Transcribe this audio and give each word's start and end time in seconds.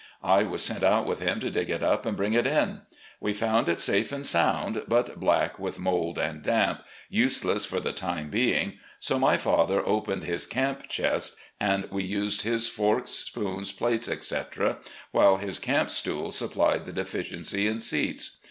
I 0.23 0.41
was 0.41 0.63
sent 0.65 0.81
out 0.81 1.05
with 1.05 1.19
him 1.19 1.39
to 1.41 1.51
dig 1.51 1.69
it 1.69 1.83
up 1.83 2.07
and 2.07 2.17
bring 2.17 2.33
it 2.33 2.47
in. 2.47 2.81
We 3.19 3.33
found 3.33 3.69
it 3.69 3.79
safe 3.79 4.11
and 4.11 4.25
sound, 4.25 4.83
but 4.87 5.19
black 5.19 5.59
with 5.59 5.77
mould 5.77 6.17
and 6.17 6.41
damp, 6.41 6.83
useless 7.07 7.65
for 7.65 7.79
the 7.79 7.91
time 7.93 8.31
being, 8.31 8.79
so 8.99 9.19
my 9.19 9.37
father 9.37 9.87
opened 9.87 10.23
his 10.23 10.47
camp 10.47 10.89
chest 10.89 11.37
and 11.59 11.83
THE 11.83 11.83
IDOL 11.83 11.83
OP 11.83 11.83
THE 11.83 11.85
SOUTH 11.85 11.89
205 11.91 12.09
•we 12.09 12.23
used 12.23 12.41
his 12.41 12.67
forks, 12.67 13.11
spoons, 13.11 13.71
plates, 13.71 14.09
etc., 14.09 14.77
while 15.11 15.37
his 15.37 15.59
camp 15.59 15.91
stools 15.91 16.35
supplied 16.35 16.87
the 16.87 16.93
deficiency 16.93 17.67
in 17.67 17.79
seats. 17.79 18.39